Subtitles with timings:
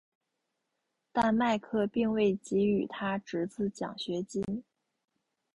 [1.11, 4.63] 但麦克并未给予他侄子奖学金。